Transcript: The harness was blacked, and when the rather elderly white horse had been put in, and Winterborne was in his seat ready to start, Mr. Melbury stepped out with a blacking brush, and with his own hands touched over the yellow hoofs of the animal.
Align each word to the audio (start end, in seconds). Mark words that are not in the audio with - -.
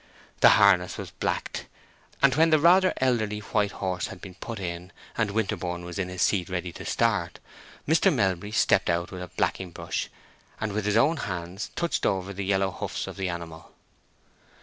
The 0.39 0.57
harness 0.57 0.97
was 0.97 1.11
blacked, 1.11 1.67
and 2.23 2.33
when 2.33 2.49
the 2.49 2.57
rather 2.57 2.91
elderly 2.97 3.37
white 3.41 3.73
horse 3.73 4.07
had 4.07 4.19
been 4.19 4.33
put 4.33 4.59
in, 4.59 4.91
and 5.15 5.29
Winterborne 5.29 5.85
was 5.85 5.99
in 5.99 6.09
his 6.09 6.23
seat 6.23 6.49
ready 6.49 6.71
to 6.73 6.85
start, 6.85 7.37
Mr. 7.87 8.11
Melbury 8.11 8.51
stepped 8.51 8.89
out 8.89 9.11
with 9.11 9.21
a 9.21 9.27
blacking 9.27 9.69
brush, 9.69 10.09
and 10.59 10.73
with 10.73 10.85
his 10.85 10.97
own 10.97 11.17
hands 11.17 11.69
touched 11.75 12.07
over 12.07 12.33
the 12.33 12.43
yellow 12.45 12.71
hoofs 12.71 13.05
of 13.05 13.15
the 13.15 13.29
animal. 13.29 13.73